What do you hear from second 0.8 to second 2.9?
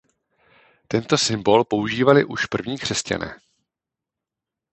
Tento symbol používali už první